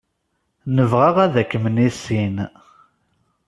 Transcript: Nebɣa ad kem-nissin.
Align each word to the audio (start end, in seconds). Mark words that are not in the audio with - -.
Nebɣa 0.75 1.09
ad 1.25 1.35
kem-nissin. 1.49 2.35